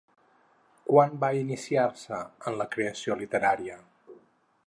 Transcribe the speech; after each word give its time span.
Quan 0.87 1.13
va 1.23 1.29
iniciar-se 1.41 2.23
en 2.51 2.57
la 2.63 2.67
creació 2.73 3.21
literària? 3.23 3.77